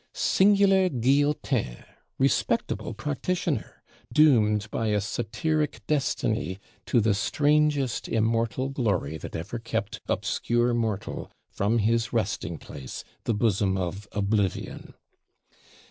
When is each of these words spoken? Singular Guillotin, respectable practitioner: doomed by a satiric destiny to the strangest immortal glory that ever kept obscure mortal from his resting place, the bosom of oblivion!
Singular 0.15 0.89
Guillotin, 0.89 1.83
respectable 2.17 2.95
practitioner: 2.95 3.83
doomed 4.11 4.67
by 4.71 4.87
a 4.87 4.99
satiric 4.99 5.81
destiny 5.85 6.57
to 6.87 6.99
the 6.99 7.13
strangest 7.13 8.09
immortal 8.09 8.69
glory 8.69 9.17
that 9.17 9.35
ever 9.35 9.59
kept 9.59 10.01
obscure 10.07 10.73
mortal 10.73 11.29
from 11.51 11.77
his 11.77 12.11
resting 12.11 12.57
place, 12.57 13.03
the 13.25 13.35
bosom 13.35 13.77
of 13.77 14.07
oblivion! 14.11 14.95